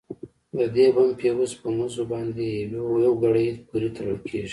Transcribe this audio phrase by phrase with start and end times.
[0.57, 4.49] د دې بم فيوز په مزو باندې يوې ګړۍ پورې تړل کېږي.